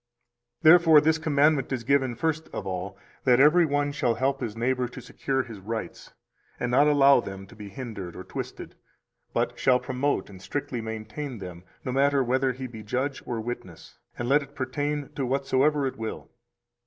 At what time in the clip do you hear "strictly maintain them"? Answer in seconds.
10.41-11.63